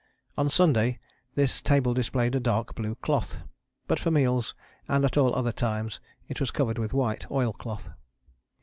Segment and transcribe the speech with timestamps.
[0.35, 0.97] On Sunday,
[1.35, 3.37] this table displayed a dark blue cloth,
[3.85, 4.55] but for meals
[4.87, 7.87] and at all other times it was covered with white oilcloth.